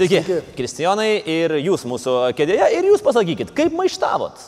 Sveiki, 0.00 0.38
Kristijonai, 0.56 1.10
ir 1.28 1.52
jūs 1.60 1.82
mūsų 1.84 2.14
kėdėje, 2.38 2.70
ir 2.78 2.86
jūs 2.88 3.02
pasakykit, 3.04 3.50
kaip 3.52 3.74
maištavot? 3.76 4.46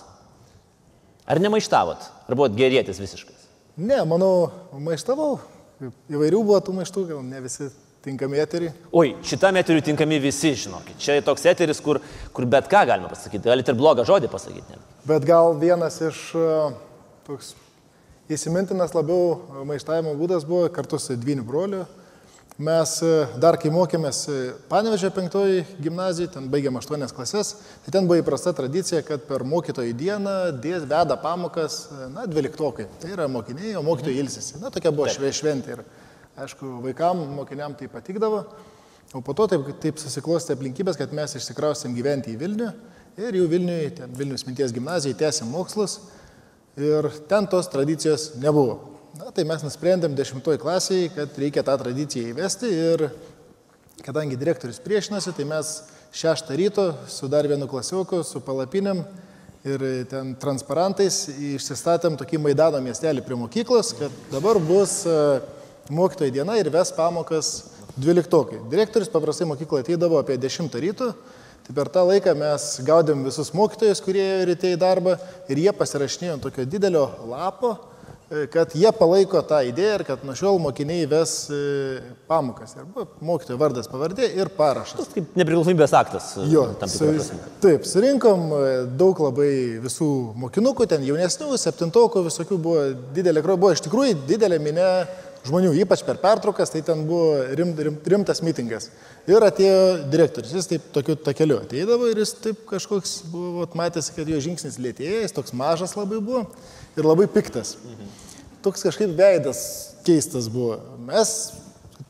Ar 1.28 1.40
nemaištavot? 1.44 2.06
Ar 2.24 2.38
buvot 2.38 2.54
gerėtis 2.56 3.00
visiškas? 3.02 3.44
Ne, 3.76 3.98
manau, 4.08 4.48
maištavau. 4.72 5.34
Įvairių 6.08 6.40
buvo 6.40 6.60
tų 6.64 6.78
maištų, 6.78 7.04
gal 7.10 7.20
ne 7.26 7.42
visi 7.44 7.68
tinkami 8.02 8.40
eterį. 8.40 8.72
Oi, 8.96 9.12
šitam 9.28 9.60
eteriui 9.60 9.84
tinkami 9.84 10.22
visi, 10.24 10.54
žinokit. 10.64 10.96
Čia 11.02 11.20
toks 11.26 11.44
eteris, 11.52 11.84
kur, 11.84 12.00
kur 12.32 12.48
bet 12.48 12.72
ką 12.72 12.86
galima 12.88 13.12
pasakyti. 13.12 13.44
Galite 13.44 13.74
ir 13.74 13.80
blogą 13.80 14.06
žodį 14.08 14.32
pasakyti. 14.32 14.80
Bet 15.08 15.26
gal 15.28 15.52
vienas 15.60 16.00
iš 16.00 16.22
e, 16.32 16.50
toks 17.28 17.52
įsimintinas 18.32 18.96
labiau 18.96 19.64
maištavimo 19.68 20.16
būdas 20.16 20.48
buvo 20.48 20.72
kartu 20.72 21.00
su 21.02 21.18
dviniu 21.20 21.44
broliu. 21.44 21.84
Mes 22.60 22.98
e, 23.00 23.10
dar 23.40 23.56
kai 23.56 23.70
mokėmės 23.72 24.18
e, 24.28 24.34
Panevežė 24.68 25.08
penktoji 25.16 25.62
gimnazijai, 25.80 26.28
ten 26.34 26.50
baigėm 26.52 26.76
aštuonias 26.76 27.14
klases, 27.16 27.54
tai 27.80 27.94
ten 27.94 28.04
buvo 28.04 28.18
įprasta 28.20 28.52
tradicija, 28.52 29.00
kad 29.06 29.24
per 29.24 29.40
mokytojų 29.48 29.94
dieną 29.96 30.34
dės 30.60 30.84
veda 30.84 31.16
pamokas, 31.16 31.86
na, 32.12 32.26
dvyliktokai. 32.28 32.90
Tai 33.00 33.14
yra 33.14 33.30
mokiniai, 33.32 33.72
o 33.80 33.82
mokytojai 33.86 34.20
ilsisi. 34.20 34.60
Na, 34.60 34.68
tokia 34.74 34.92
buvo 34.92 35.08
šve 35.08 35.32
šventė 35.32 35.78
ir, 35.78 35.82
aišku, 36.44 36.76
vaikam, 36.84 37.24
mokiniam 37.38 37.72
tai 37.78 37.88
patikdavo. 37.88 38.44
O 39.16 39.24
po 39.24 39.32
to 39.32 39.48
taip, 39.48 39.72
taip 39.80 40.04
susiklosti 40.04 40.52
aplinkybės, 40.52 41.00
kad 41.00 41.16
mes 41.16 41.32
išsikraustėm 41.40 41.96
gyventi 41.96 42.36
į 42.36 42.40
Vilnių 42.44 42.70
ir 43.16 43.40
jau 43.40 43.48
Vilniui, 43.48 43.94
ten 43.96 44.12
Vilnius 44.16 44.44
minties 44.44 44.76
gimnazijai, 44.76 45.16
tęsėm 45.24 45.48
mokslus 45.56 46.02
ir 46.76 47.08
ten 47.32 47.48
tos 47.48 47.72
tradicijos 47.72 48.34
nebuvo. 48.40 48.91
Na, 49.12 49.26
tai 49.28 49.42
mes 49.44 49.60
nusprendėm 49.60 50.14
dešimtoj 50.16 50.56
klasiai, 50.56 51.10
kad 51.12 51.34
reikia 51.36 51.60
tą 51.66 51.74
tradiciją 51.76 52.30
įvesti 52.30 52.68
ir 52.72 53.02
kadangi 54.00 54.38
direktorius 54.40 54.78
priešinasi, 54.80 55.34
tai 55.36 55.44
mes 55.50 55.72
šeštą 56.16 56.56
ryto 56.56 56.86
su 57.12 57.28
dar 57.28 57.44
vienu 57.44 57.68
klasioku, 57.68 58.22
su 58.24 58.40
palapinėm 58.40 59.02
ir 59.68 59.84
ten 60.08 60.32
transparantais 60.40 61.26
išsistatėm 61.28 62.16
tokį 62.22 62.40
Maidano 62.40 62.80
miestelį 62.80 63.26
prie 63.26 63.36
mokyklos, 63.36 63.92
kad 64.00 64.16
dabar 64.32 64.56
bus 64.56 65.02
e, 65.04 65.18
mokytojų 65.92 66.36
diena 66.38 66.56
ir 66.56 66.72
ves 66.72 66.96
pamokas 66.96 67.52
dvyliktokai. 67.98 68.64
Direktorius 68.72 69.12
paprastai 69.12 69.44
mokykloje 69.52 69.90
ateidavo 69.90 70.24
apie 70.24 70.40
10 70.40 70.72
ryto, 70.88 71.12
tai 71.68 71.76
per 71.76 71.92
tą 71.92 72.08
laiką 72.08 72.32
mes 72.40 72.72
gaudėm 72.88 73.28
visus 73.28 73.52
mokytojus, 73.52 74.00
kurie 74.00 74.24
ėjo 74.24 74.52
ryte 74.54 74.72
į 74.72 74.80
darbą 74.88 75.20
ir 75.52 75.66
jie 75.68 75.80
pasirašinėjo 75.84 76.40
ant 76.40 76.48
tokio 76.48 76.64
didelio 76.64 77.10
lapo, 77.28 77.76
kad 78.52 78.72
jie 78.76 78.88
palaiko 78.96 79.42
tą 79.44 79.58
idėją 79.68 79.96
ir 79.98 80.04
kad 80.08 80.22
nuo 80.24 80.34
šiol 80.38 80.60
mokiniai 80.62 81.04
ves 81.10 81.34
e, 81.52 81.58
pamokas. 82.30 82.74
Arba 82.80 83.04
mokytojo 83.20 83.58
vardas, 83.60 83.88
pavardė 83.92 84.28
ir 84.38 84.50
parašas. 84.56 85.02
Tas 85.02 85.10
kaip 85.12 85.36
nepriklausomybės 85.36 85.92
aktas. 85.98 86.30
e, 86.40 86.46
Jo, 86.52 86.64
tam 86.80 86.90
su, 86.92 87.10
taip, 87.64 87.84
surinkom 87.88 88.46
e, 88.56 88.70
daug 89.00 89.20
labai 89.26 89.50
visų 89.84 90.08
mokinukų, 90.46 90.88
ten 90.94 91.04
jaunesnių, 91.06 91.50
septintokų, 91.60 92.24
visokių 92.30 92.60
buvo 92.68 92.86
didelė, 93.16 93.44
buvo 93.52 93.74
iš 93.76 93.84
tikrųjų 93.88 94.16
didelė 94.30 94.60
minė 94.62 94.88
žmonių, 95.46 95.72
ypač 95.82 96.04
per 96.06 96.20
pertraukas, 96.22 96.70
tai 96.70 96.82
ten 96.86 97.04
buvo 97.08 97.40
rim, 97.58 97.72
rim, 97.78 97.96
rimtas 98.14 98.42
mitingas. 98.44 98.90
Ir 99.30 99.42
atėjo 99.42 100.10
direktorius, 100.12 100.54
jis 100.54 100.70
taip 100.70 100.86
tokiu 100.94 101.16
takeliu 101.18 101.58
ateidavo 101.62 102.10
ir 102.10 102.20
jis 102.22 102.34
taip 102.44 102.62
kažkoks 102.70 103.16
buvo, 103.32 103.66
matėsi, 103.78 104.14
kad 104.16 104.28
jo 104.30 104.38
žingsnis 104.42 104.78
lėtėja, 104.82 105.24
jis 105.24 105.34
toks 105.34 105.54
mažas 105.56 105.96
labai 105.98 106.20
buvo 106.22 106.44
ir 106.98 107.08
labai 107.08 107.28
piktas. 107.30 107.76
Toks 108.62 108.84
kažkaip 108.86 109.16
veidas 109.18 109.62
keistas 110.06 110.46
buvo. 110.52 110.78
Mes 111.08 111.34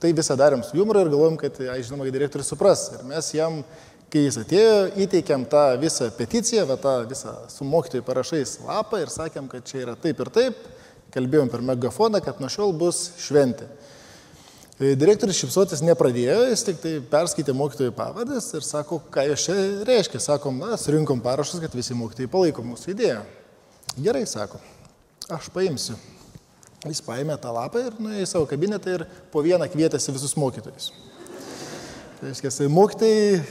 tai 0.03 0.13
visą 0.17 0.37
darėm 0.37 0.65
su 0.67 0.77
humoru 0.77 1.05
ir 1.05 1.13
galvojom, 1.13 1.39
kad, 1.41 1.57
ai, 1.71 1.81
žinoma, 1.87 2.09
direktorius 2.13 2.51
supras. 2.53 2.89
Ir 2.97 3.05
mes 3.09 3.29
jam, 3.37 3.61
kai 4.13 4.27
jis 4.27 4.41
atėjo, 4.43 4.77
įteikėm 5.05 5.47
tą 5.53 5.65
visą 5.81 6.11
peticiją, 6.17 6.67
va, 6.69 6.77
tą 6.81 6.99
visą 7.09 7.35
su 7.53 7.65
mokytojai 7.69 8.05
parašais 8.05 8.59
lapą 8.67 9.01
ir 9.03 9.13
sakėm, 9.13 9.49
kad 9.53 9.65
čia 9.69 9.85
yra 9.87 9.97
taip 9.97 10.21
ir 10.25 10.33
taip. 10.35 10.65
Kalbėjom 11.13 11.51
per 11.53 11.61
megafoną, 11.65 12.23
kad 12.25 12.39
nuo 12.41 12.49
šiol 12.53 12.73
bus 12.77 13.11
šventė. 13.21 13.67
E, 14.81 14.95
Direktorius 14.97 15.43
šipsotis 15.43 15.83
nepradėjo, 15.85 16.39
jis 16.49 16.65
tik 16.65 16.81
tai 16.81 16.95
perskaitė 17.13 17.53
mokytojų 17.57 17.93
pavardės 17.97 18.49
ir 18.57 18.65
sako, 18.65 19.03
ką 19.13 19.27
jos 19.29 19.45
čia 19.45 19.57
reiškia. 19.89 20.23
Sakom, 20.25 20.63
na, 20.63 20.79
surinkom 20.81 21.21
parašus, 21.25 21.61
kad 21.63 21.77
visi 21.77 21.97
mokytojai 21.99 22.33
palaiko 22.33 22.65
mūsų 22.65 22.95
idėją. 22.95 23.21
Gerai, 24.01 24.25
sako, 24.27 24.63
aš 25.29 25.53
paimsiu. 25.53 25.99
Jis 26.89 27.05
paėmė 27.05 27.37
tą 27.39 27.53
lapą 27.55 27.85
ir 27.85 28.01
nuėjo 28.01 28.25
į 28.25 28.31
savo 28.33 28.49
kabinetą 28.51 28.97
ir 28.97 29.05
po 29.31 29.45
vieną 29.45 29.69
kvietėsi 29.71 30.15
visus 30.17 30.33
mokytojus. 30.41 30.91
Tai 32.19 32.31
reiškia, 32.31 32.67
mokytojai 32.73 33.43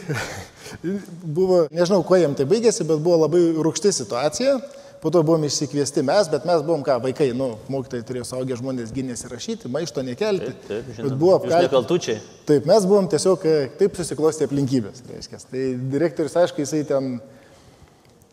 buvo, 1.37 1.67
nežinau, 1.71 2.01
kuo 2.07 2.17
jiem 2.19 2.33
tai 2.35 2.49
baigėsi, 2.49 2.83
bet 2.89 2.99
buvo 3.03 3.21
labai 3.27 3.45
rūkšti 3.61 3.93
situacija. 4.01 4.57
Po 5.01 5.09
to 5.09 5.23
buvom 5.25 5.41
išsikviesti 5.47 6.03
mes, 6.05 6.27
bet 6.29 6.43
mes 6.45 6.61
buvom 6.61 6.83
ką, 6.85 6.99
vaikai, 7.01 7.31
nu, 7.33 7.55
mokytojai 7.73 8.05
turėjo 8.05 8.25
saugę 8.29 8.57
žmonės 8.59 8.91
gynėsi 8.93 9.31
rašyti, 9.31 9.71
maišto 9.73 10.03
nekelti. 10.05 10.51
Taip, 10.67 10.91
žinoma. 10.93 11.17
buvo 11.17 11.37
apkaltinti. 11.39 12.17
Taip, 12.45 12.67
mes 12.69 12.85
buvom 12.85 13.09
tiesiog 13.09 13.47
e, 13.49 13.55
taip 13.79 13.97
susiklosti 13.97 14.45
aplinkybės. 14.45 15.01
Reiškia. 15.09 15.41
Tai 15.49 15.63
direktorius, 15.95 16.37
aišku, 16.43 16.61
jisai 16.61 16.83
ten, 16.85 17.15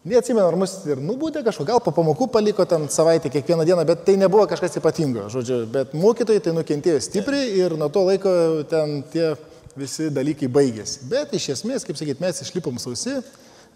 neatsimenu, 0.05 0.45
ar 0.45 0.59
mus 0.61 0.77
ir 0.84 1.01
nubūdė 1.01 1.41
kažko, 1.47 1.65
gal 1.73 1.81
po 1.81 1.95
pamokų 1.97 2.29
paliko 2.37 2.69
ten 2.69 2.85
savaitę 2.93 3.33
kiekvieną 3.33 3.65
dieną, 3.65 3.89
bet 3.89 4.05
tai 4.05 4.19
nebuvo 4.21 4.45
kažkas 4.53 4.77
ypatingo, 4.83 5.25
žodžiu, 5.33 5.62
bet 5.73 5.97
mokytojai 5.97 6.45
tai 6.45 6.56
nukentėjo 6.56 7.00
stipriai 7.09 7.49
ir 7.65 7.81
nuo 7.81 7.89
to 7.93 8.05
laiko 8.11 8.33
ten 8.69 8.99
tie 9.12 9.33
visi 9.79 10.12
dalykai 10.12 10.53
baigėsi. 10.53 11.09
Bet 11.09 11.33
iš 11.39 11.55
esmės, 11.56 11.89
kaip 11.89 11.97
sakyt, 11.97 12.21
mes 12.21 12.45
išlipom 12.45 12.77
sausi, 12.83 13.23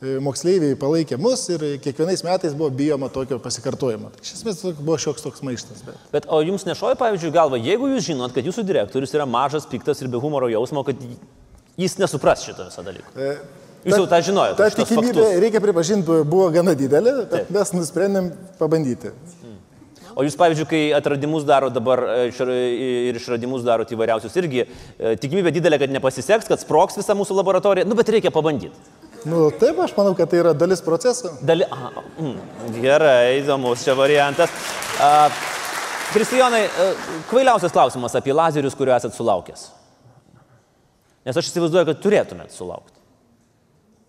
moksleiviai 0.03 0.77
palaikė 0.79 1.19
mus 1.21 1.45
ir 1.53 1.63
kiekvienais 1.83 2.25
metais 2.27 2.55
buvo 2.59 2.71
bijoma 2.75 3.09
tokio 3.13 3.39
pasikartojimo. 3.43 4.11
Tai 4.15 4.25
iš 4.25 4.35
esmės 4.39 4.63
buvo 4.81 4.97
šioks 4.99 5.23
toks 5.23 5.45
maištas. 5.47 5.85
Bet... 5.87 6.01
Bet 6.15 6.27
o 6.27 6.41
jums 6.43 6.67
nešoja, 6.67 6.99
pavyzdžiui, 7.01 7.33
galva, 7.35 7.61
jeigu 7.63 7.91
jūs 7.93 8.09
žinot, 8.11 8.35
kad 8.35 8.47
jūsų 8.47 8.67
direktorius 8.69 9.15
yra 9.15 9.29
mažas, 9.31 9.69
piktas 9.71 10.03
ir 10.03 10.11
be 10.13 10.21
humoro 10.23 10.51
jausmo, 10.51 10.83
kad 10.87 10.99
jis 11.79 11.99
nesupras 12.03 12.43
šito 12.47 12.67
viso 12.67 12.87
dalyko. 12.87 13.15
E, 13.15 13.37
Jūs 13.83 13.99
jau 13.99 14.07
tą 14.07 14.19
žinojote. 14.23 14.59
Ta 14.61 14.71
tikimybė, 14.79 15.17
faktus. 15.17 15.41
reikia 15.43 15.61
pripažinti, 15.63 16.19
buvo 16.31 16.45
gana 16.55 16.75
didelė, 16.79 17.17
bet 17.25 17.33
Taip. 17.33 17.49
mes 17.57 17.73
nusprendėm 17.75 18.29
pabandyti. 18.61 19.11
O 20.13 20.27
jūs, 20.27 20.37
pavyzdžiui, 20.37 20.67
kai 20.69 20.81
atradimus 20.95 21.47
daro 21.49 21.71
dabar 21.73 22.03
e, 22.05 22.27
ir 23.09 23.19
išradimus 23.19 23.65
darot 23.67 23.91
įvairiausius 23.95 24.35
irgi, 24.39 24.67
e, 24.67 25.15
tikimybė 25.19 25.55
didelė, 25.57 25.81
kad 25.83 25.95
nepasiseks, 25.95 26.51
kad 26.51 26.63
sproks 26.63 27.01
visa 27.01 27.17
mūsų 27.17 27.39
laboratorija, 27.39 27.89
nu 27.89 27.97
bet 27.99 28.13
reikia 28.13 28.31
pabandyti. 28.35 28.77
Nu, 29.29 29.45
taip, 29.55 29.79
aš 29.85 29.93
manau, 29.97 30.15
kad 30.19 30.31
tai 30.31 30.41
yra 30.43 30.53
dalis 30.57 30.83
proceso. 30.85 31.31
Dali... 31.47 31.67
Aha, 31.71 32.03
mm, 32.19 32.73
gerai, 32.83 33.39
įdomus 33.41 33.85
čia 33.87 33.95
variantas. 33.99 34.51
A, 35.03 35.29
Kristijonai, 36.13 36.65
e, 36.67 36.89
kvailiausias 37.31 37.73
klausimas 37.73 38.17
apie 38.19 38.35
lazerius, 38.37 38.75
kuriuo 38.77 38.97
esat 38.99 39.15
sulaukęs. 39.17 39.69
Nes 41.25 41.39
aš 41.39 41.49
įsivaizduoju, 41.49 41.87
kad 41.89 42.03
turėtumėt 42.03 42.53
sulaukti. 42.53 42.99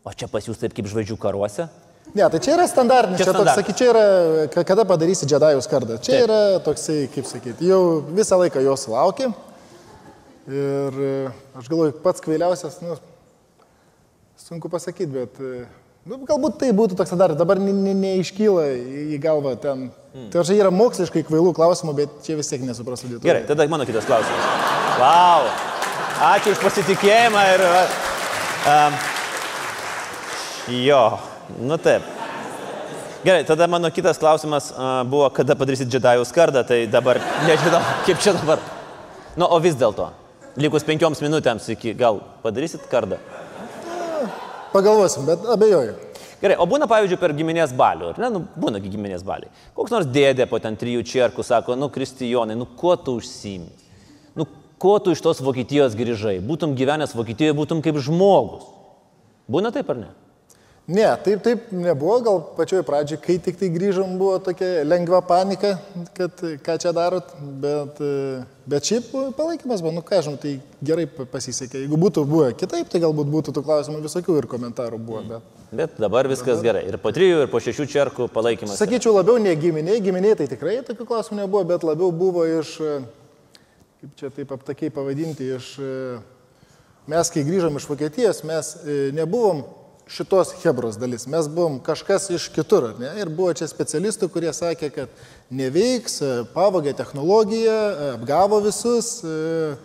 O 0.03 0.11
čia 0.17 0.27
pas 0.27 0.43
jūs 0.43 0.59
taip 0.59 0.73
kaip 0.75 0.89
žvaigždžių 0.91 1.15
karuose? 1.21 1.69
Ne, 2.11 2.25
tai 2.27 2.39
čia 2.43 2.57
yra 2.57 2.65
standartinis, 2.67 3.21
Čia 3.21 3.29
čia, 3.29 3.33
toks, 3.37 3.53
sakyčiau, 3.55 3.77
čia 3.79 3.91
yra, 3.93 4.47
ka- 4.51 4.65
kada 4.67 4.83
padarysi 4.85 5.25
džedajus 5.29 5.69
kardą. 5.71 5.95
Čia 6.03 6.11
Taip. 6.17 6.25
yra 6.27 6.39
toksai, 6.65 6.97
kaip 7.13 7.29
sakyti, 7.29 7.69
jau 7.71 8.01
visą 8.11 8.37
laiką 8.41 8.61
jos 8.65 8.83
laukia. 8.91 9.29
Ir 10.51 10.99
e, 10.99 11.13
aš 11.55 11.69
galvoju, 11.71 11.95
pats 12.03 12.21
kvailiausias, 12.25 12.81
nu, 12.83 12.97
sunku 14.43 14.69
pasakyti, 14.69 15.07
bet 15.13 15.37
e, 15.39 15.63
nu, 16.09 16.19
galbūt 16.27 16.57
tai 16.59 16.71
būtų 16.75 16.97
toks 16.99 17.11
standartas, 17.11 17.39
dabar 17.39 17.61
ne- 17.63 17.75
ne- 17.75 17.95
neiškyla 17.95 18.65
į 19.15 19.19
galvą 19.23 19.53
ten. 19.63 19.85
Mm. 20.13 20.29
Tai 20.33 20.43
čia 20.43 20.57
yra 20.59 20.71
moksliškai 20.73 21.23
kvailų 21.29 21.53
klausimų, 21.55 21.93
bet 22.01 22.17
čia 22.25 22.35
vis 22.37 22.51
tiek 22.51 22.65
nesuprasų 22.67 23.07
lietuvių. 23.07 23.29
Gerai, 23.29 23.45
tada 23.47 23.67
mano 23.71 23.87
kitas 23.87 24.07
klausimas. 24.09 24.49
Vau, 24.99 25.47
ačiū 26.33 26.53
už 26.53 26.59
pasitikėjimą 26.61 27.45
ir... 27.53 27.63
Um, 28.73 28.97
jo, 30.83 31.01
nu 31.63 31.79
taip. 31.81 32.05
Gerai, 33.23 33.45
tada 33.47 33.69
mano 33.71 33.87
kitas 33.95 34.19
klausimas 34.19 34.73
uh, 34.75 35.01
buvo, 35.07 35.29
kada 35.31 35.55
padarysit 35.55 35.87
džedajų 35.87 36.27
skardą, 36.27 36.65
tai 36.67 36.83
dabar 36.91 37.21
nežinau, 37.47 37.79
kaip 38.09 38.19
čia 38.19 38.35
dabar. 38.35 38.59
Nu, 39.39 39.47
o 39.47 39.57
vis 39.63 39.79
dėlto, 39.79 40.11
likus 40.59 40.83
penkioms 40.85 41.23
minutėms 41.23 41.71
iki 41.73 41.95
gal 41.97 42.19
padarysit 42.43 42.83
kardą. 42.91 43.21
Pagalvosim, 44.73 45.27
bet 45.29 45.45
abejoju. 45.53 45.93
Gerai, 46.43 46.57
o 46.59 46.65
būna, 46.67 46.89
pavyzdžiui, 46.91 47.19
per 47.21 47.31
giminės 47.37 47.71
balių, 47.77 48.09
ar 48.11 48.17
ne? 48.19 48.29
Nu, 48.33 48.41
būna 48.59 48.81
gi 48.83 48.89
giminės 48.91 49.21
baliai. 49.23 49.51
Koks 49.77 49.93
nors 49.93 50.09
dėdė 50.11 50.47
po 50.51 50.59
ten 50.59 50.75
trijų 50.79 51.05
čerkų 51.07 51.45
sako, 51.45 51.77
nu, 51.79 51.87
Kristijonai, 51.93 52.57
nu, 52.59 52.67
kuo 52.79 52.97
tu 52.99 53.15
užsimi? 53.21 53.69
Nu, 54.35 54.47
kuo 54.81 54.97
tu 54.99 55.13
iš 55.15 55.21
tos 55.23 55.39
Vokietijos 55.45 55.95
grįžai? 55.95 56.41
Būtum 56.43 56.73
gyvenęs 56.75 57.15
Vokietijoje, 57.15 57.55
būtum 57.55 57.85
kaip 57.85 58.01
žmogus. 58.03 58.65
Būna 59.47 59.71
taip 59.75 59.93
ar 59.93 60.01
ne? 60.01 60.11
Ne, 60.83 61.05
taip, 61.23 61.39
taip 61.39 61.69
nebuvo, 61.71 62.17
gal 62.19 62.41
pačioj 62.57 62.81
pradžioj, 62.83 63.21
kai 63.23 63.37
tik 63.39 63.55
tai 63.55 63.69
grįžom, 63.71 64.17
buvo 64.19 64.35
tokia 64.43 64.81
lengva 64.83 65.21
panika, 65.23 65.77
kad 66.11 66.41
ką 66.65 66.73
čia 66.83 66.91
darot, 66.91 67.29
bet, 67.63 68.01
bet 68.67 68.89
šiaip 68.89 69.13
palaikymas 69.37 69.79
buvo, 69.79 69.93
nu 69.95 70.01
ką 70.03 70.19
žinau, 70.25 70.41
tai 70.41 70.57
gerai 70.83 71.05
pasisekė. 71.07 71.85
Jeigu 71.85 71.99
būtų 72.01 72.25
buvę 72.27 72.49
kitaip, 72.59 72.89
tai 72.91 72.99
galbūt 72.99 73.31
būtų 73.31 73.53
tų 73.55 73.63
klausimų 73.63 74.01
visokių 74.03 74.35
ir 74.41 74.47
komentarų 74.51 74.99
buvo. 74.99 75.21
Bet, 75.29 75.53
Bet 75.73 75.95
dabar 75.97 76.27
viskas 76.29 76.59
gerai. 76.61 76.83
Ir 76.91 76.99
po 77.01 77.09
trijų, 77.15 77.45
ir 77.45 77.49
po 77.49 77.61
šešių 77.63 77.85
čerkų 77.89 78.27
palaikymas. 78.33 78.75
sakyčiau, 78.77 79.15
labiau 79.15 79.39
ne 79.41 79.55
giminiai, 79.57 80.01
giminiai 80.03 80.35
tai 80.37 80.49
tikrai 80.51 80.81
tokių 80.85 81.07
klausimų 81.07 81.39
nebuvo, 81.39 81.63
bet 81.71 81.85
labiau 81.87 82.11
buvo 82.11 82.43
iš, 82.59 82.75
kaip 84.01 84.19
čia 84.19 84.33
taip 84.35 84.51
aptakiai 84.53 84.91
pavadinti, 84.93 85.47
iš, 85.55 85.71
mes 87.07 87.33
kai 87.33 87.45
grįžom 87.47 87.79
iš 87.79 87.87
Vokietijos, 87.89 88.43
mes 88.45 88.73
e, 88.83 88.99
nebuvom 89.15 89.63
šitos 90.07 90.53
Hebros 90.63 90.97
dalis. 90.99 91.27
Mes 91.27 91.47
buvom 91.47 91.79
kažkas 91.83 92.29
iš 92.29 92.47
kitur. 92.53 92.91
Ne? 92.99 93.11
Ir 93.21 93.29
buvo 93.29 93.53
čia 93.53 93.67
specialistų, 93.69 94.29
kurie 94.33 94.51
sakė, 94.53 94.89
kad 94.93 95.09
neveiks, 95.53 96.19
e, 96.21 96.31
pavogė 96.53 96.93
technologiją, 96.97 97.73
e, 97.73 98.09
apgavo 98.17 98.59
visus, 98.65 99.21
e, 99.23 99.75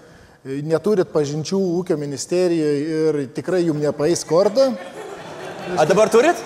neturit 0.65 1.11
pažinčių 1.13 1.59
ūkio 1.81 1.99
ministerijoje 2.01 2.81
ir 2.99 3.21
tikrai 3.37 3.65
jums 3.67 3.83
nepaeis 3.83 4.25
kordą. 4.25 4.73
A 5.77 5.85
dabar 5.85 6.09
turit? 6.11 6.37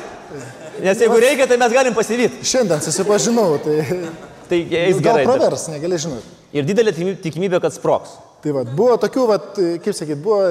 Nes 0.82 0.98
jeigu 0.98 1.18
reikia, 1.20 1.46
tai 1.46 1.58
mes 1.60 1.72
galim 1.72 1.94
pasivyti. 1.94 2.42
Šiandien 2.48 2.80
susipažinau, 2.82 3.58
tai 3.62 3.76
Tai 4.48 4.58
eis 4.58 4.96
nu, 4.96 5.02
gal 5.04 5.20
gerai. 5.20 5.24
pravers, 5.24 5.68
negali 5.70 5.96
žinoti. 5.96 6.28
Ir 6.52 6.64
didelė 6.68 6.92
tikimy- 6.92 7.20
tikimybė, 7.24 7.60
kad 7.62 7.72
sproks. 7.72 8.18
Tai 8.42 8.52
va, 8.52 8.64
buvo 8.64 8.96
tokių, 9.00 9.22
va, 9.28 9.38
kaip 9.80 9.94
sakyt, 9.96 10.18
buvo 10.20 10.42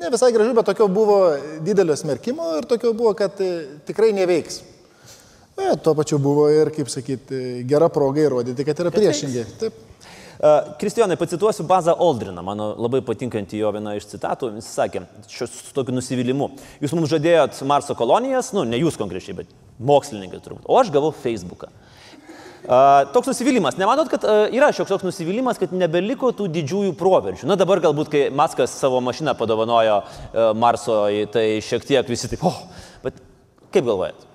ne 0.00 0.10
visai 0.12 0.32
gražu, 0.32 0.54
bet 0.54 0.66
tokio 0.68 0.88
buvo 0.88 1.18
didelio 1.64 1.96
smerkimo 1.96 2.56
ir 2.58 2.68
tokio 2.68 2.92
buvo, 2.92 3.14
kad 3.18 3.40
e, 3.40 3.52
tikrai 3.86 4.12
neveiks. 4.16 4.60
E, 5.56 5.76
tuo 5.82 5.94
pačiu 5.96 6.18
buvo 6.20 6.48
ir, 6.52 6.70
kaip 6.74 6.90
sakyt, 6.92 7.32
e, 7.32 7.42
gera 7.68 7.88
proga 7.92 8.20
įrodyti, 8.26 8.66
kad 8.66 8.84
yra 8.84 8.92
priešingai. 8.94 9.44
Taip. 9.60 9.82
Uh, 10.36 10.74
Kristijonai, 10.76 11.16
pacituosiu 11.16 11.64
Bazą 11.64 11.94
Aldriną, 11.96 12.42
mano 12.44 12.66
labai 12.76 12.98
patinkantį 13.00 13.62
jo 13.62 13.70
vieną 13.72 13.94
iš 13.96 14.04
citatų. 14.10 14.50
Jis 14.58 14.66
sakė, 14.68 15.00
šios 15.32 15.54
su 15.62 15.72
tokiu 15.72 15.94
nusivylimu. 15.96 16.50
Jūs 16.82 16.92
mums 16.92 17.08
žadėjot 17.08 17.62
Marso 17.64 17.96
kolonijas, 17.96 18.50
nu, 18.52 18.66
ne 18.68 18.76
jūs 18.76 18.98
konkrečiai, 19.00 19.38
bet 19.38 19.54
mokslininkai 19.80 20.42
turbūt. 20.44 20.68
O 20.68 20.76
aš 20.76 20.92
gavau 20.92 21.08
Facebooką. 21.22 21.70
Toks 22.66 23.30
nusivylimas. 23.30 23.76
Nemanot, 23.78 24.10
kad 24.10 24.24
yra 24.54 24.72
šioks 24.74 24.90
toks 24.90 25.06
nusivylimas, 25.06 25.60
kad 25.60 25.74
nebeliko 25.76 26.32
tų 26.34 26.48
didžiųjų 26.54 26.94
proveržių. 26.98 27.46
Na 27.46 27.58
dabar 27.58 27.82
galbūt, 27.84 28.10
kai 28.12 28.22
Maskas 28.34 28.74
savo 28.74 28.98
mašiną 29.04 29.36
padovanojo 29.38 30.00
Marso, 30.58 31.04
tai 31.34 31.48
šiek 31.62 31.86
tiek 31.86 32.10
visi 32.10 32.30
taip, 32.32 32.42
oh, 32.48 32.64
bet 33.06 33.20
kaip 33.70 33.86
galvojat? 33.86 34.26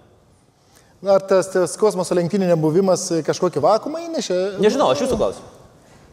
Ar 1.02 1.24
tas, 1.26 1.48
tas 1.50 1.72
kosmoso 1.82 2.14
lenktynių 2.14 2.52
nebuvimas 2.52 3.08
kažkokį 3.26 3.64
vakumą 3.64 4.04
įnešė? 4.06 4.38
Nežinau, 4.62 4.92
aš 4.94 5.08
jūsų 5.08 5.18
klausiu. 5.18 5.48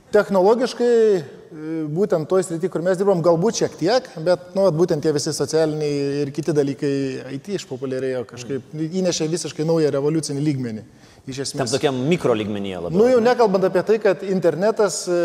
Technologiškai, 0.08 0.92
e, 1.20 1.72
būtent 1.92 2.24
toj 2.30 2.46
srity, 2.46 2.70
kur 2.72 2.80
mes 2.80 2.96
dirbam, 2.96 3.20
galbūt 3.20 3.60
šiek 3.60 3.74
tiek, 3.76 4.06
bet, 4.24 4.54
nu, 4.56 4.64
būtent 4.72 5.04
tie 5.04 5.12
visi 5.12 5.34
socialiniai 5.36 6.22
ir 6.22 6.30
kiti 6.32 6.54
dalykai 6.56 6.92
IT 7.36 7.50
išpopuliarėjo 7.58 8.22
kažkaip, 8.30 8.72
įnešė 8.72 9.28
visiškai 9.28 9.68
naują 9.68 9.92
revoliucinį 9.92 10.46
lygmenį. 10.46 10.86
Iš 11.28 11.42
Tam 11.52 11.66
esmės. 11.66 11.74
tokiam 11.76 11.96
mikro 12.08 12.32
lygmenyje 12.36 12.80
labiau. 12.86 12.96
Nu 13.02 13.08
jau 13.10 13.20
nekalbant 13.20 13.66
apie 13.68 13.82
tai, 13.84 13.98
kad 14.00 14.22
internetas 14.24 15.02
e, 15.12 15.18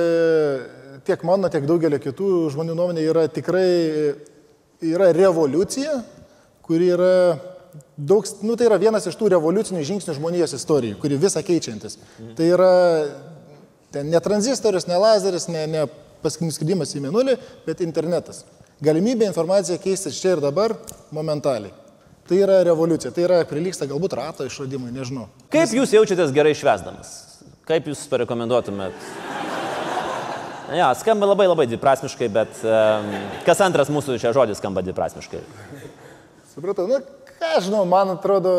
tiek 1.08 1.24
mano, 1.24 1.48
tiek 1.52 1.64
daugelio 1.70 2.00
kitų 2.04 2.30
žmonių 2.52 2.76
nuomonė 2.76 3.06
yra 3.08 3.24
tikrai 3.32 3.68
e, 3.70 4.14
yra 4.84 5.12
revoliucija, 5.16 6.02
kuri 6.64 6.90
yra 6.96 7.14
daug, 7.98 8.28
nu 8.44 8.58
tai 8.60 8.68
yra 8.68 8.80
vienas 8.82 9.08
iš 9.08 9.16
tų 9.20 9.32
revoliucinių 9.36 9.84
žingsnių 9.88 10.18
žmonijos 10.20 10.56
istorijoje, 10.58 11.00
kuri 11.02 11.20
visą 11.22 11.44
keičiantis. 11.46 11.98
Tai 12.38 12.50
yra 12.52 12.72
ten 13.94 14.10
ne 14.12 14.20
tranzistorius, 14.24 14.88
ne 14.90 14.98
lazeris, 15.00 15.48
ne, 15.52 15.64
ne 15.70 15.86
paskutinis 16.24 16.58
skridimas 16.60 16.92
į 16.96 17.04
mėnulį, 17.06 17.38
bet 17.68 17.84
internetas. 17.86 18.44
Galimybė 18.84 19.30
informaciją 19.30 19.80
keistis 19.80 20.20
čia 20.20 20.36
ir 20.36 20.44
dabar 20.44 20.76
momentaliai. 21.16 21.72
Tai 22.24 22.38
yra 22.40 22.62
revoliucija, 22.64 23.12
tai 23.12 23.26
yra 23.26 23.42
prilyksta 23.48 23.88
galbūt 23.90 24.14
rato 24.16 24.46
išradimui, 24.48 24.94
nežinau. 24.96 25.26
Kaip 25.52 25.74
jūs 25.76 25.92
jaučiatės 25.92 26.32
gerai 26.36 26.54
švesdamas? 26.56 27.12
Kaip 27.68 27.90
jūs 27.92 28.06
parekomenduotumėt? 28.12 28.96
Ja, 30.74 30.88
skamba 30.96 31.28
labai 31.28 31.50
labai 31.50 31.66
dviprasmiškai, 31.68 32.30
bet 32.34 32.64
um, 32.64 33.12
kas 33.44 33.60
antras 33.66 33.92
mūsų 33.92 34.16
čia 34.24 34.32
žodis 34.36 34.62
skamba 34.64 34.82
dviprasmiškai. 34.86 35.44
Supratau, 36.54 36.88
nu 36.88 37.02
ką 37.44 37.60
žinau, 37.66 37.84
man 37.90 38.16
atrodo, 38.16 38.54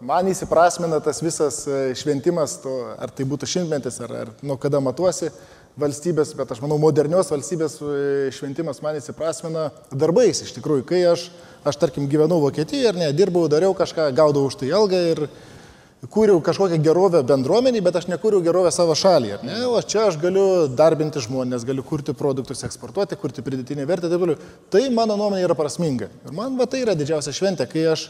man 0.00 0.32
įsiprasmina 0.32 1.02
tas 1.04 1.20
visas 1.20 1.60
e, 1.68 1.80
šventimas, 1.98 2.56
to, 2.64 2.72
ar 2.96 3.12
tai 3.12 3.26
būtų 3.28 3.48
šimtmetis, 3.52 4.00
ar, 4.06 4.14
ar 4.22 4.32
nuo 4.40 4.56
kada 4.60 4.80
matuosi 4.80 5.28
valstybės, 5.78 6.32
bet 6.38 6.50
aš 6.50 6.62
manau, 6.64 6.78
modernios 6.82 7.30
valstybės 7.30 7.76
e, 7.78 8.32
šventimas 8.34 8.82
man 8.84 8.98
įsiprasmina 8.98 9.68
darbais 9.92 10.42
iš 10.44 10.54
tikrųjų. 10.56 10.86
Kai 10.88 11.04
aš, 11.12 11.28
aš 11.66 11.78
tarkim, 11.80 12.08
gyvenau 12.10 12.40
Vokietijoje 12.42 12.90
ir 12.90 12.98
ne, 12.98 13.12
dirbau, 13.16 13.46
dariau 13.52 13.76
kažką, 13.76 14.10
gaudavau 14.16 14.50
už 14.50 14.58
tai 14.60 14.72
algą 14.76 15.00
ir 15.12 15.24
kūriau 16.08 16.40
kažkokią 16.40 16.78
gerovę 16.80 17.20
bendruomenį, 17.28 17.82
bet 17.84 17.98
aš 18.00 18.08
nekūriau 18.08 18.40
gerovę 18.44 18.72
savo 18.72 18.96
šalį. 18.96 19.34
ar 19.36 19.44
Ne? 19.44 19.58
O 19.68 19.80
čia 19.84 20.06
aš 20.08 20.16
galiu 20.20 20.66
darbinti 20.72 21.20
žmonės, 21.20 21.66
galiu 21.68 21.84
kurti 21.84 22.14
produktus, 22.16 22.64
eksportuoti, 22.64 23.18
kurti 23.20 23.44
pridėtinę 23.44 23.84
vertę 23.88 24.08
taip 24.08 24.24
toliau. 24.24 24.40
Tai 24.72 24.84
mano 24.96 25.18
nuomonė 25.20 25.44
yra 25.44 25.56
prasminga. 25.58 26.08
Ir 26.24 26.36
man 26.36 26.56
va, 26.56 26.66
tai 26.70 26.82
yra 26.86 26.96
didžiausia 26.96 27.36
šventė, 27.36 27.68
kai 27.68 27.84
aš 27.92 28.08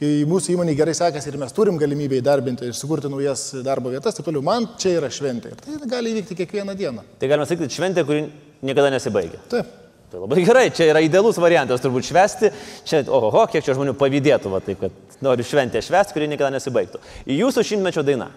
kai 0.00 0.10
mūsų 0.28 0.52
įmonė 0.56 0.74
gerai 0.76 0.92
sekasi 0.96 1.30
ir 1.32 1.38
mes 1.40 1.54
turim 1.56 1.78
galimybę 1.80 2.18
įdarbinti 2.20 2.68
ir 2.68 2.76
sukurti 2.76 3.08
naujas 3.12 3.48
darbo 3.64 3.92
vietas, 3.94 4.16
taip 4.18 4.26
toliau, 4.28 4.42
man 4.44 4.68
čia 4.80 4.96
yra 4.98 5.08
šventė. 5.12 5.54
Ir 5.56 5.80
tai 5.82 5.88
gali 5.88 6.12
įvykti 6.12 6.36
kiekvieną 6.42 6.74
dieną. 6.76 7.04
Tai 7.20 7.30
galima 7.32 7.48
sakyti, 7.48 7.72
šventė, 7.78 8.04
kuri 8.08 8.26
niekada 8.66 8.92
nesibaigia. 8.92 9.40
Taip. 9.52 9.74
Tai 10.06 10.20
labai 10.22 10.44
gerai, 10.46 10.68
čia 10.70 10.86
yra 10.92 11.00
idealus 11.02 11.40
variantas 11.42 11.80
turbūt 11.82 12.06
švesti. 12.06 12.52
Čia, 12.86 13.00
oho, 13.10 13.42
kiek 13.50 13.64
čia 13.66 13.74
žmonių 13.74 13.96
pavydėtų, 13.98 14.52
va, 14.52 14.60
taip, 14.62 14.84
kad 14.84 15.16
nori 15.24 15.42
šventę 15.42 15.82
švesti, 15.82 16.14
kuri 16.14 16.28
niekada 16.30 16.52
nesibaigtų. 16.54 17.00
Jūsų 17.26 17.64
šimtmečio 17.72 18.04
daina, 18.06 18.28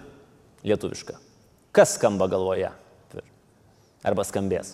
lietuviška. 0.65 1.19
Kas 1.75 1.93
skamba 1.99 2.25
galvoje? 2.31 2.71
Arba 4.01 4.23
skambės. 4.25 4.73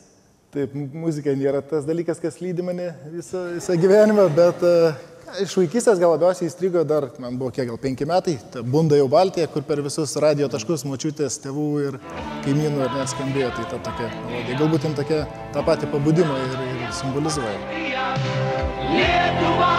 Taip, 0.53 0.71
mu- 0.77 1.01
muzika 1.07 1.33
nėra 1.35 1.59
tas 1.65 1.83
dalykas, 1.83 2.19
kas 2.21 2.37
lydi 2.39 2.63
mane 2.63 2.91
visą, 3.11 3.41
visą 3.57 3.75
gyvenimą, 3.81 4.29
bet 4.37 4.61
e, 4.63 4.73
iš 5.41 5.55
vaikystės 5.59 5.99
gal 6.01 6.13
labiausiai 6.13 6.49
įstrigo 6.49 6.83
dar, 6.87 7.07
man 7.21 7.37
buvo 7.39 7.51
kiek 7.55 7.67
gal 7.69 7.79
penki 7.81 8.07
metai, 8.09 8.35
ta 8.53 8.63
bunda 8.63 8.97
jau 8.99 9.07
Baltija, 9.11 9.47
kur 9.51 9.65
per 9.67 9.81
visus 9.85 10.15
radio 10.21 10.49
taškus 10.51 10.85
močiutės, 10.87 11.39
tėvų 11.43 11.67
ir 11.87 11.97
kaimynų 12.45 12.85
ir 12.85 12.95
neskambėjo, 12.99 13.51
tai 13.57 13.67
ta 13.73 13.81
tokia 13.89 14.09
melodija. 14.13 14.59
Galbūt 14.61 14.87
jin 14.87 14.97
tokia 14.99 15.21
tą 15.55 15.65
patį 15.67 15.91
pabudimą 15.93 16.39
ir, 16.45 16.57
ir 16.85 16.95
simbolizuoja. 16.99 17.57
Lietuva, 18.95 19.73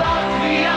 Latvija, 0.00 0.76